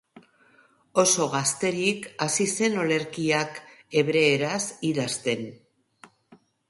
Oso 1.01 1.25
gazterik 1.33 2.07
hasi 2.25 2.47
zen 2.61 2.79
olerkiak 2.85 3.59
hebreeraz 4.01 4.63
idazten. 4.93 5.45